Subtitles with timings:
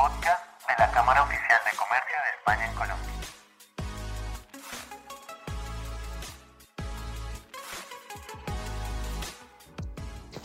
[0.00, 3.06] podcast de la Cámara Oficial de Comercio de España Colombia.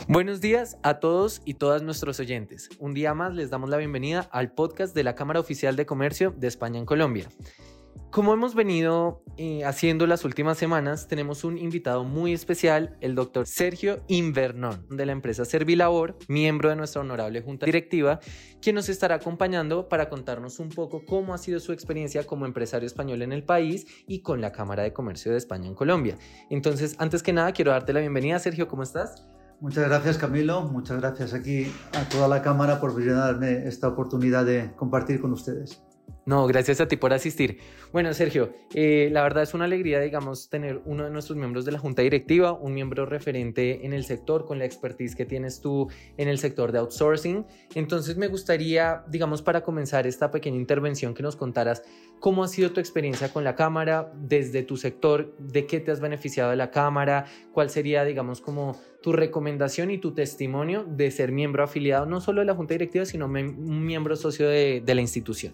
[0.10, 2.70] Buenos días a todos y todas nuestros oyentes.
[2.80, 6.32] Un día más les damos la bienvenida al podcast de la Cámara Oficial de Comercio
[6.32, 7.30] de España en Colombia.
[8.12, 9.24] Como hemos venido
[9.66, 15.12] haciendo las últimas semanas, tenemos un invitado muy especial, el doctor Sergio Invernón, de la
[15.12, 18.20] empresa Servilabor, miembro de nuestra honorable junta directiva,
[18.62, 22.88] quien nos estará acompañando para contarnos un poco cómo ha sido su experiencia como empresario
[22.88, 26.18] español en el país y con la Cámara de Comercio de España en Colombia.
[26.50, 29.28] Entonces, antes que nada, quiero darte la bienvenida, Sergio, ¿cómo estás?
[29.62, 34.74] Muchas gracias Camilo, muchas gracias aquí a toda la Cámara por brindarme esta oportunidad de
[34.76, 35.85] compartir con ustedes.
[36.28, 37.60] No, gracias a ti por asistir.
[37.94, 41.72] Bueno, Sergio, eh, la verdad es una alegría, digamos, tener uno de nuestros miembros de
[41.72, 45.88] la Junta Directiva, un miembro referente en el sector, con la expertise que tienes tú
[46.18, 47.46] en el sector de outsourcing.
[47.76, 51.84] Entonces, me gustaría, digamos, para comenzar esta pequeña intervención, que nos contaras
[52.20, 56.00] cómo ha sido tu experiencia con la Cámara, desde tu sector, de qué te has
[56.00, 61.32] beneficiado de la Cámara, cuál sería, digamos, como tu recomendación y tu testimonio de ser
[61.32, 65.02] miembro afiliado, no solo de la Junta Directiva, sino un miembro socio de, de la
[65.02, 65.54] institución.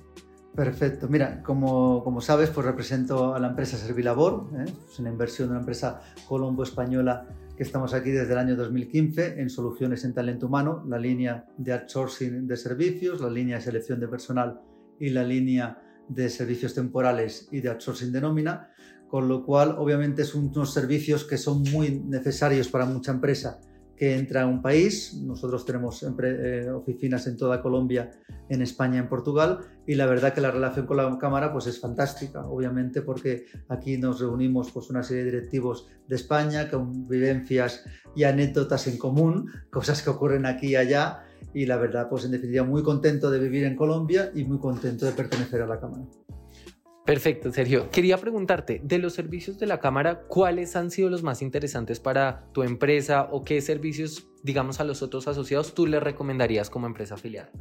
[0.56, 1.08] Perfecto.
[1.08, 4.50] Mira, como, sabes, pues represento a la empresa Servilabor.
[4.58, 4.66] ¿eh?
[4.90, 9.50] Es una inversión de una empresa colombo-española que estamos aquí desde el año 2015 en
[9.50, 14.08] soluciones en talento humano, la línea de outsourcing de servicios, la línea de selección de
[14.10, 14.62] personal
[15.00, 18.70] y la línea de servicios temporales y de outsourcing de nómina,
[19.08, 23.62] con lo cual obviamente son unos servicios que son muy necesarios para mucha empresa
[24.02, 25.14] que entra a un país.
[25.14, 28.10] Nosotros tenemos eh, oficinas en toda Colombia,
[28.50, 31.80] en España, en Portugal y la verdad que la relación con la Cámara pues es
[31.80, 37.86] fantástica, obviamente porque aquí nos reunimos pues una serie de directivos de España con vivencias
[38.16, 41.20] y anécdotas en común, cosas que ocurren aquí y allá
[41.54, 45.06] y la verdad pues en definitiva muy contento de vivir en Colombia y muy contento
[45.06, 46.06] de pertenecer a la Cámara.
[47.06, 47.90] Perfecto, Sergio.
[47.90, 52.46] Quería preguntarte, de los servicios de la Cámara, ¿cuáles han sido los más interesantes para
[52.52, 57.16] tu empresa o qué servicios, digamos, a los otros asociados tú le recomendarías como empresa
[57.16, 57.52] afiliada?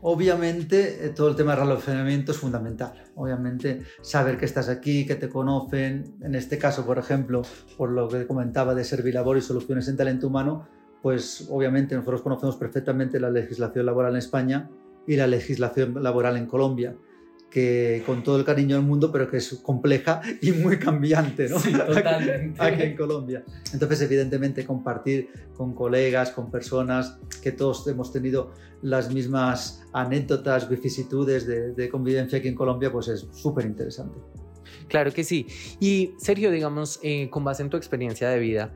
[0.00, 3.04] Obviamente, eh, todo el tema de relacionamiento es fundamental.
[3.16, 6.16] Obviamente, saber que estás aquí, que te conocen.
[6.22, 7.42] En este caso, por ejemplo,
[7.76, 10.68] por lo que comentaba de Servilabor y soluciones en talento humano,
[11.02, 14.70] pues obviamente nosotros conocemos perfectamente la legislación laboral en España
[15.06, 16.96] y la legislación laboral en Colombia
[17.54, 21.60] que con todo el cariño del mundo, pero que es compleja y muy cambiante, ¿no?
[21.60, 22.60] Sí, totalmente.
[22.60, 23.44] Aquí, en Colombia.
[23.72, 28.50] Entonces, evidentemente, compartir con colegas, con personas que todos hemos tenido
[28.82, 34.18] las mismas anécdotas, vicisitudes de, de convivencia aquí en Colombia, pues es súper interesante.
[34.88, 35.46] Claro que sí.
[35.78, 38.74] Y Sergio, digamos, eh, con base en tu experiencia de vida,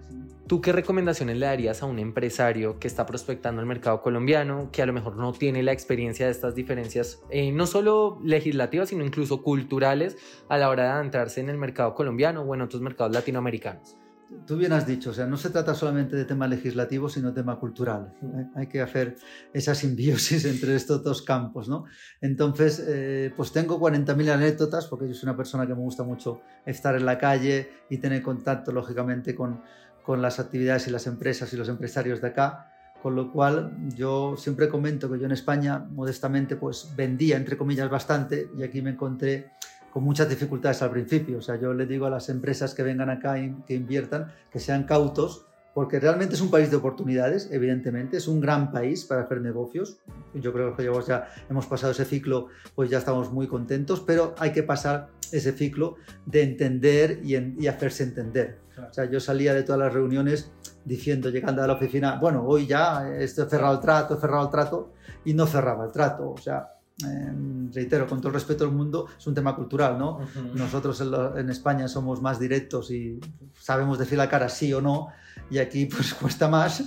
[0.48, 4.80] ¿Tú qué recomendaciones le darías a un empresario que está prospectando el mercado colombiano, que
[4.80, 9.04] a lo mejor no tiene la experiencia de estas diferencias, eh, no solo legislativas, sino
[9.04, 10.16] incluso culturales,
[10.48, 13.98] a la hora de adentrarse en el mercado colombiano o en otros mercados latinoamericanos?
[14.46, 17.58] Tú bien has dicho, o sea, no se trata solamente de tema legislativo, sino tema
[17.58, 18.14] cultural.
[18.22, 18.46] ¿eh?
[18.56, 19.16] Hay que hacer
[19.52, 21.84] esa simbiosis entre estos dos campos, ¿no?
[22.22, 26.40] Entonces, eh, pues tengo 40.000 anécdotas, porque yo soy una persona que me gusta mucho
[26.66, 29.62] estar en la calle y tener contacto, lógicamente, con,
[30.08, 34.38] con las actividades y las empresas y los empresarios de acá, con lo cual yo
[34.38, 38.92] siempre comento que yo en España modestamente pues vendía entre comillas bastante y aquí me
[38.92, 39.50] encontré
[39.92, 41.36] con muchas dificultades al principio.
[41.36, 44.60] O sea, yo le digo a las empresas que vengan acá y que inviertan que
[44.60, 49.24] sean cautos porque realmente es un país de oportunidades, evidentemente, es un gran país para
[49.24, 49.98] hacer negocios.
[50.32, 54.52] Yo creo que ya hemos pasado ese ciclo, pues ya estamos muy contentos, pero hay
[54.52, 55.96] que pasar ese ciclo
[56.26, 58.58] de entender y, y hacerse entender.
[58.88, 60.52] O sea, yo salía de todas las reuniones
[60.84, 64.50] diciendo, llegando a la oficina, bueno, hoy ya estoy cerrado el trato, he cerrado el
[64.50, 64.92] trato,
[65.24, 66.30] y no cerraba el trato.
[66.30, 70.18] O sea, Em, reitero, con todo el respeto al mundo, es un tema cultural, ¿no?
[70.54, 71.00] Nosotros
[71.36, 73.20] en, España somos más directos y
[73.54, 75.06] sabemos decir la cara sí o no,
[75.50, 76.84] y aquí pues cuesta más,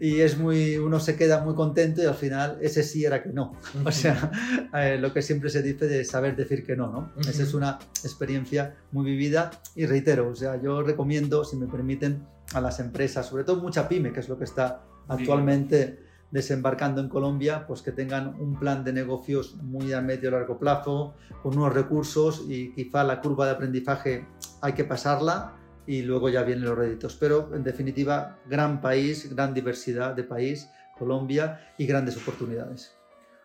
[0.00, 3.30] y es muy, uno se queda muy contento y al final ese sí era que
[3.30, 3.52] no.
[3.84, 4.30] O sea,
[4.74, 7.12] eh, lo que siempre se dice de saber decir que no, ¿no?
[7.20, 12.26] Esa es una experiencia muy vivida y reitero, o sea, yo recomiendo, si me permiten,
[12.54, 17.08] a las empresas, sobre todo mucha pyme, que es lo que está actualmente desembarcando en
[17.08, 21.56] Colombia, pues que tengan un plan de negocios muy a medio y largo plazo, con
[21.56, 24.26] unos recursos y quizá la curva de aprendizaje
[24.60, 25.56] hay que pasarla
[25.86, 27.16] y luego ya vienen los réditos.
[27.16, 30.68] Pero en definitiva, gran país, gran diversidad de país,
[30.98, 32.96] Colombia y grandes oportunidades.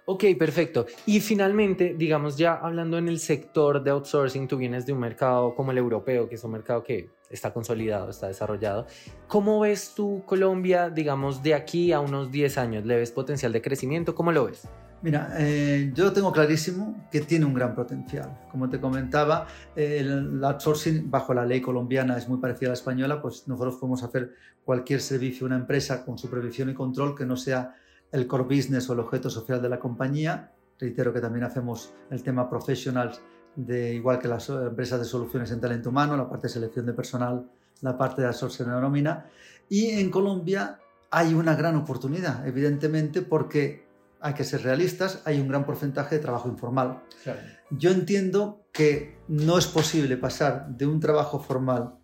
[0.06, 0.88] Ok, perfecto.
[1.06, 5.54] Y finalmente, digamos, ya hablando en el sector de outsourcing, tú vienes de un mercado
[5.56, 8.88] como el europeo, que es un mercado que está consolidado, está desarrollado.
[9.28, 12.86] ¿Cómo ves tú Colombia, digamos, de aquí a unos 10 años?
[12.86, 14.16] ¿Le ves potencial de crecimiento?
[14.16, 14.68] ¿Cómo lo ves?
[15.03, 18.39] Mira, eh, yo tengo clarísimo que tiene un gran potencial.
[18.51, 23.19] Como te comentaba, el outsourcing bajo la ley colombiana es muy parecida a la española,
[23.19, 27.36] pues nosotros podemos hacer cualquier servicio a una empresa con supervisión y control que no
[27.36, 27.75] sea
[28.12, 30.51] el core business o el objeto social de la compañía.
[30.80, 33.21] Reitero que también hacemos el tema professionals,
[33.56, 36.94] de, igual que las empresas de soluciones en talento humano, la parte de selección de
[36.94, 37.50] personal,
[37.81, 39.25] la parte de outsourcing de nómina.
[39.68, 43.91] Y en Colombia hay una gran oportunidad, evidentemente, porque
[44.21, 47.01] hay que ser realistas, hay un gran porcentaje de trabajo informal.
[47.71, 51.95] Yo entiendo que no es posible pasar de un trabajo formal,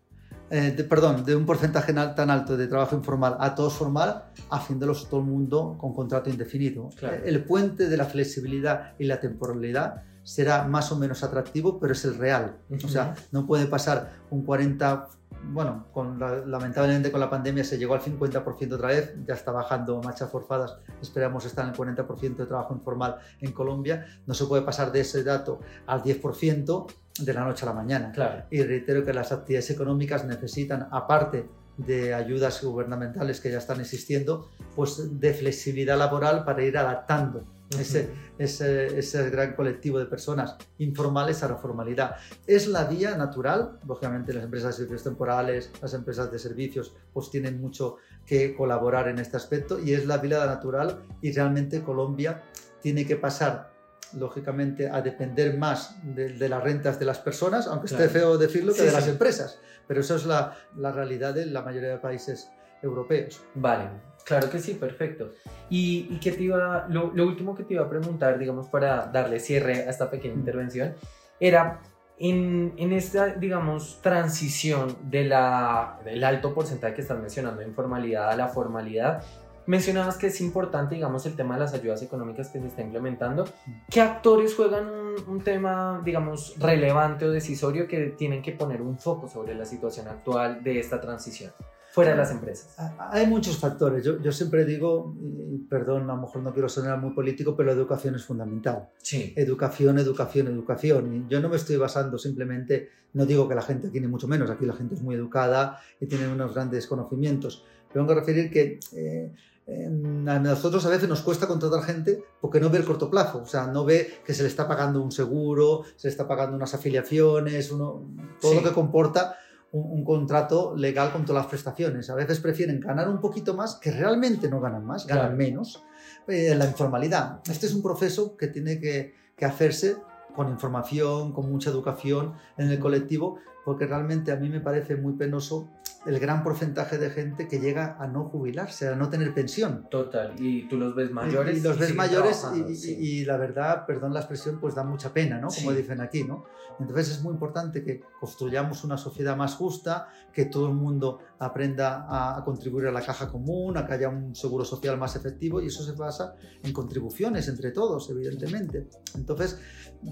[0.50, 5.10] eh, de, perdón, de un porcentaje tan alto de trabajo informal a todo formal, haciéndolos
[5.10, 6.90] todo el mundo con contrato indefinido.
[7.26, 12.04] El puente de la flexibilidad y la temporalidad será más o menos atractivo, pero es
[12.06, 12.58] el real.
[12.84, 15.08] O sea, no puede pasar un 40
[15.44, 20.02] bueno, con lamentablemente con la pandemia se llegó al 50% otra vez, ya está bajando
[20.02, 24.64] marchas forzadas, esperamos estar en el 40% de trabajo informal en Colombia, no se puede
[24.64, 26.88] pasar de ese dato al 10%
[27.20, 28.12] de la noche a la mañana.
[28.12, 28.44] Claro.
[28.52, 31.48] Y reitero que las actividades económicas necesitan, aparte
[31.78, 37.44] de ayudas gubernamentales que ya están existiendo, pues de flexibilidad laboral para ir adaptando
[37.80, 42.16] ese, ese, gran colectivo de personas informales a la formalidad.
[42.46, 47.30] Es la vía natural, lógicamente las empresas de servicios temporales, las empresas de servicios, pues
[47.30, 52.44] tienen mucho que colaborar en este aspecto y es la vía natural y realmente Colombia
[52.82, 53.72] tiene que pasar
[54.14, 58.84] lógicamente a depender más de, las rentas de las personas, aunque esté feo decirlo, que
[58.84, 59.60] de las empresas.
[59.88, 62.50] Pero eso es la, la realidad de la mayoría de países
[62.82, 63.42] europeos.
[63.56, 63.90] Vale,
[64.28, 65.32] claro que sí, perfecto.
[65.70, 69.06] Y, y que te iba, lo, lo, último que te iba a preguntar, digamos, para
[69.08, 70.96] darle cierre a esta pequeña intervención,
[71.40, 71.80] era
[72.20, 78.30] en, en esta, digamos, transición de la, del alto porcentaje que estás mencionando de informalidad
[78.30, 79.24] a la formalidad,
[79.66, 83.46] mencionabas que es importante, digamos, el tema de las ayudas económicas que se está implementando.
[83.90, 88.98] ¿Qué actores juegan un, un, tema, digamos, relevante o decisorio que tienen que poner un
[88.98, 91.52] foco sobre la situación actual de esta transición?
[91.98, 92.76] Fuera de las empresas?
[93.12, 94.06] Hay muchos factores.
[94.06, 95.16] Yo, yo, siempre digo,
[95.52, 98.90] y perdón, a lo mejor no quiero sonar muy político, pero la educación es fundamental.
[99.00, 99.34] Sí.
[99.36, 101.16] Educación, educación, educación.
[101.16, 104.28] Y yo no me estoy basando simplemente, no digo que la gente aquí ni mucho
[104.28, 107.66] menos, aquí la gente es muy educada y tiene unos grandes conocimientos.
[107.92, 108.80] Pero vengo a referir que...
[108.96, 109.34] Eh,
[109.70, 113.46] a nosotros a veces nos cuesta contratar gente porque no ve el corto plazo, o
[113.46, 116.74] sea, no ve que se le está pagando un seguro, se le está pagando unas
[116.74, 118.02] afiliaciones, uno,
[118.40, 119.36] todo lo que comporta
[119.72, 122.10] un, contrato legal con todas las prestaciones.
[122.10, 125.84] A veces prefieren ganar un poquito más, que realmente no ganan más, ganan menos,
[126.28, 127.40] eh, en la informalidad.
[127.50, 129.98] Este es un proceso que tiene que, que hacerse
[130.36, 135.14] con información, con mucha educación en el colectivo, porque realmente a mí me parece muy
[135.14, 135.70] penoso
[136.06, 139.88] el gran porcentaje de gente que llega a no jubilarse, a no tener pensión.
[139.90, 141.58] Total, y tú los ves mayores.
[141.58, 145.50] Y, los ves mayores y, la verdad, perdón la expresión, pues da mucha pena, ¿no?
[145.50, 146.46] Como dicen aquí, ¿no?
[146.80, 152.06] Entonces es muy importante que construyamos una sociedad más justa, que todo el mundo aprenda
[152.08, 155.68] a, contribuir a la caja común, a que haya un seguro social más efectivo y
[155.68, 158.88] eso se basa en contribuciones entre todos, evidentemente.
[159.16, 159.60] Entonces,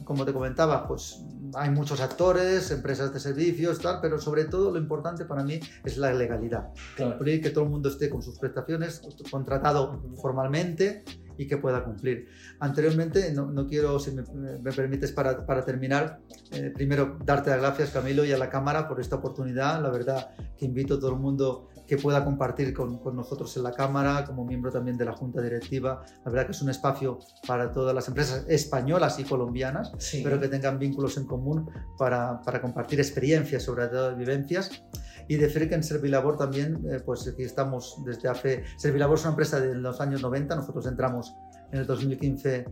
[0.03, 1.23] como te comentaba, pues
[1.53, 5.59] hay muchos actores, empresas de servicios, tal, pero sobre todo lo importante para mí
[5.89, 6.69] es la legalidad.
[6.97, 11.03] Cumplir que todo el mundo esté con sus prestaciones, contratado formalmente
[11.37, 12.27] y que pueda cumplir.
[12.59, 14.23] Anteriormente, no, no quiero, si me,
[14.61, 16.19] me permites, para, para terminar,
[16.51, 19.81] eh, primero darte las gracias, Camilo, y a la Cámara por esta oportunidad.
[19.81, 23.63] La verdad que invito a todo el mundo que pueda compartir con, con, nosotros en
[23.63, 26.03] la Cámara, como miembro también de la Junta Directiva.
[26.23, 29.91] La verdad que es un espacio para todas las empresas españolas y colombianas,
[30.23, 34.83] pero que tengan vínculos en común para, para compartir experiencias, sobre todo vivencias
[35.27, 38.63] y decir que en Servilabor también, eh, pues aquí estamos desde hace...
[38.77, 41.33] Servilabor es una empresa de los años 90, nosotros entramos
[41.71, 42.65] en el 2015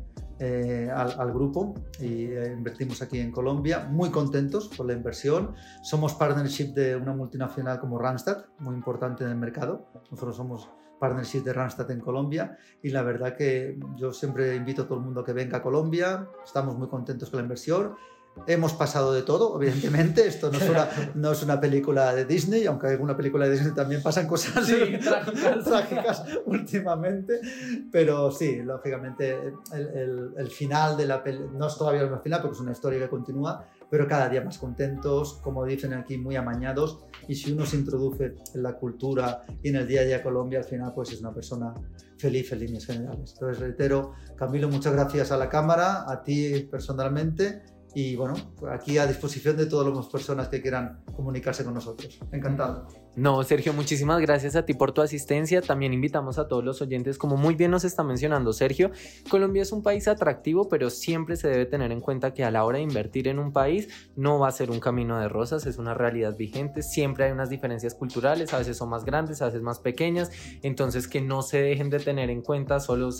[0.45, 5.55] eh, al, al, grupo y eh, invertimos aquí en Colombia, muy contentos por la inversión.
[5.81, 9.88] Somos partnership de una multinacional como Randstad, muy importante en el mercado.
[10.12, 10.69] Nosotros somos
[11.00, 15.05] partnership de Randstad en Colombia y la verdad que yo siempre invito a todo el
[15.05, 17.95] mundo que venga a Colombia, estamos muy contentos con la inversión
[18.45, 20.27] Hemos pasado de todo, evidentemente.
[20.27, 23.51] Esto no es, una, no es una película de Disney, aunque en alguna película de
[23.53, 24.65] Disney también pasan cosas
[25.63, 27.39] trágicas, últimamente.
[27.91, 32.55] Pero sí, lógicamente, el, el, final de la película no es todavía el final, porque
[32.55, 37.05] es una historia que continúa, pero cada día más contentos, como dicen aquí, muy amañados.
[37.27, 40.23] Y si uno se introduce en la cultura y en el día a día de
[40.23, 41.73] Colombia, al final, pues es una persona
[42.17, 43.33] feliz en líneas generales.
[43.33, 47.61] Entonces, reitero, Camilo, muchas gracias a la Cámara, a ti personalmente
[47.95, 48.35] y bueno,
[48.71, 52.19] aquí a disposición de todas las personas que quieran comunicarse con nosotros.
[52.31, 53.02] Encantado.
[53.15, 55.62] No, Sergio, muchísimas gracias a ti por tu asistencia.
[55.62, 58.89] También invitamos a todos los oyentes, como muy bien nos está mencionando Sergio,
[59.29, 62.65] Colombia es un país atractivo, pero siempre se debe tener en cuenta que a la
[62.65, 65.77] hora de invertir en un país no va a ser un camino de rosas, es
[65.77, 66.82] una realidad vigente.
[66.82, 70.32] Siempre hay unas diferencias culturales, a veces son más grandes, a veces más pequeñas.
[70.63, 73.12] Entonces, que no se dejen de tener en cuenta solo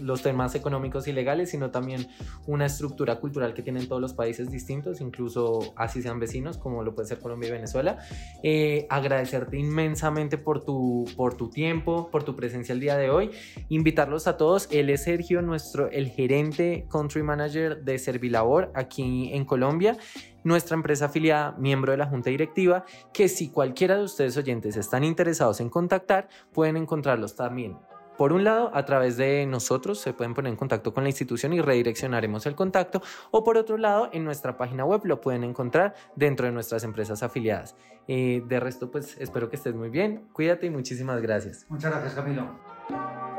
[0.00, 2.06] los temas económicos y legales, sino también
[2.46, 6.94] una estructura cultural que tienen todos los países distintos, incluso así sean vecinos, como lo
[6.94, 7.98] puede ser Colombia y Venezuela.
[8.42, 13.30] Eh, agradecer inmensamente por tu, por tu tiempo, por tu presencia el día de hoy.
[13.68, 14.68] Invitarlos a todos.
[14.70, 19.96] Él es Sergio, nuestro, el gerente country manager de Servilabor aquí en Colombia
[20.44, 25.04] nuestra empresa afiliada, miembro de la junta directiva, que si cualquiera de ustedes oyentes están
[25.04, 27.76] interesados en contactar, pueden encontrarlos también
[28.18, 31.52] por un lado, a través de nosotros se pueden poner en contacto con la institución
[31.52, 35.94] y redireccionaremos el contacto, o por otro lado, en nuestra página web lo pueden encontrar
[36.16, 37.76] dentro de nuestras empresas afiliadas.
[38.08, 41.64] Eh, de resto, pues espero que estés muy bien, cuídate y muchísimas gracias.
[41.68, 43.37] Muchas gracias, Camilo.